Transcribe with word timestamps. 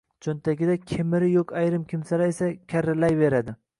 Cho‘ntagida 0.25 0.77
hemiri 0.93 1.29
yo‘q 1.33 1.53
ayrim 1.61 1.83
kimsalar 1.93 2.33
esa 2.35 2.49
karillayveradi 2.75 3.55